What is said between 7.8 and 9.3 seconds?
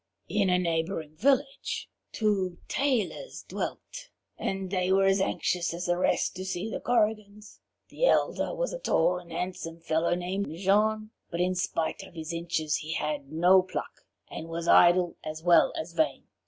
The elder was a tall